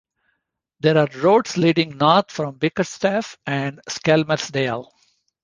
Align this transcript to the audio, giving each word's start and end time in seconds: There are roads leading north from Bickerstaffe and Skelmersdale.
There 0.79 0.97
are 0.97 1.07
roads 1.19 1.57
leading 1.57 1.99
north 1.99 2.31
from 2.31 2.57
Bickerstaffe 2.57 3.37
and 3.45 3.79
Skelmersdale. 3.87 4.89